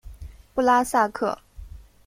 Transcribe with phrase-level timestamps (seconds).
[0.55, 1.37] 布拉萨克。